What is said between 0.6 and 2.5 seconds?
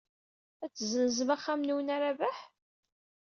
Ad tezzenzem axxam-nwen i Rabaḥ?